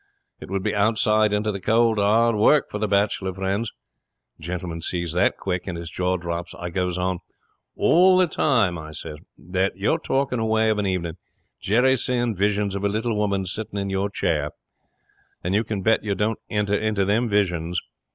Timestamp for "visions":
12.35-12.73, 17.29-17.79